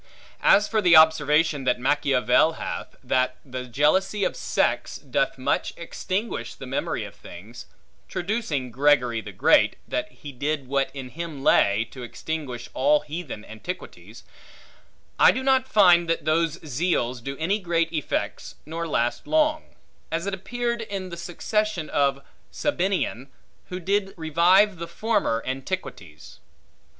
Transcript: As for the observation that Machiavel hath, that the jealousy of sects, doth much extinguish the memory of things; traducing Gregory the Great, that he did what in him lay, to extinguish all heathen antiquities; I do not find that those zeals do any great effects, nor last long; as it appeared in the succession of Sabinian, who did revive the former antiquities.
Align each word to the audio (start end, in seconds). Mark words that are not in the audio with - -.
As 0.41 0.67
for 0.67 0.81
the 0.81 0.95
observation 0.95 1.63
that 1.65 1.77
Machiavel 1.79 2.53
hath, 2.53 2.95
that 3.03 3.35
the 3.45 3.65
jealousy 3.67 4.23
of 4.23 4.35
sects, 4.35 4.97
doth 4.97 5.37
much 5.37 5.75
extinguish 5.77 6.55
the 6.55 6.65
memory 6.65 7.03
of 7.03 7.13
things; 7.13 7.67
traducing 8.09 8.71
Gregory 8.71 9.21
the 9.21 9.31
Great, 9.31 9.75
that 9.87 10.11
he 10.11 10.31
did 10.31 10.67
what 10.67 10.89
in 10.95 11.09
him 11.09 11.43
lay, 11.43 11.87
to 11.91 12.01
extinguish 12.01 12.67
all 12.73 13.01
heathen 13.01 13.45
antiquities; 13.45 14.23
I 15.19 15.31
do 15.31 15.43
not 15.43 15.67
find 15.67 16.09
that 16.09 16.25
those 16.25 16.57
zeals 16.65 17.21
do 17.23 17.37
any 17.37 17.59
great 17.59 17.93
effects, 17.93 18.55
nor 18.65 18.87
last 18.87 19.27
long; 19.27 19.65
as 20.11 20.25
it 20.25 20.33
appeared 20.33 20.81
in 20.81 21.09
the 21.09 21.15
succession 21.17 21.91
of 21.91 22.23
Sabinian, 22.51 23.27
who 23.69 23.79
did 23.79 24.15
revive 24.17 24.79
the 24.79 24.87
former 24.87 25.43
antiquities. 25.45 26.39